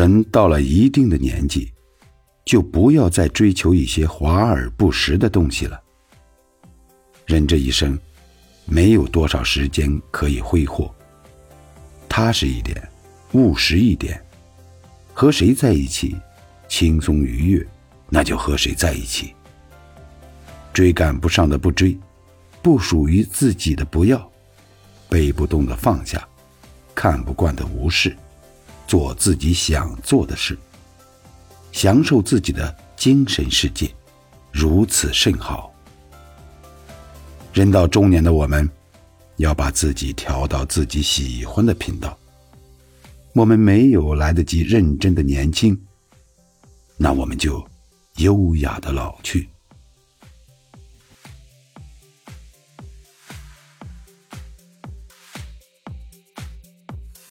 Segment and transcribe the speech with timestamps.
[0.00, 1.70] 人到了一定的年纪，
[2.46, 5.78] 就不要再追求一些华而不实的东西了。
[7.26, 7.98] 人这一生，
[8.64, 10.90] 没有多少时间可以挥霍。
[12.08, 12.82] 踏实一点，
[13.32, 14.18] 务实一点，
[15.12, 16.16] 和谁在一起，
[16.66, 17.68] 轻松愉悦，
[18.08, 19.34] 那就和谁在一起。
[20.72, 21.94] 追赶不上的不追，
[22.62, 24.32] 不属于自己的不要，
[25.10, 26.26] 背不动的放下，
[26.94, 28.16] 看不惯的无视。
[28.90, 30.58] 做自己想做的事，
[31.70, 33.88] 享受自己的精神世界，
[34.50, 35.72] 如此甚好。
[37.52, 38.68] 人到中年的我们，
[39.36, 42.18] 要把自己调到自己喜欢的频道。
[43.32, 45.80] 我们没有来得及认真的年轻，
[46.96, 47.64] 那我们就
[48.16, 49.48] 优雅的老去。